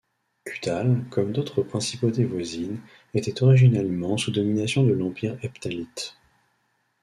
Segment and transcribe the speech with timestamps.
[0.47, 2.81] Khuttal, comme d'autres principautés voisines,
[3.13, 6.15] était originellement sous domination de l'empire hephtalite.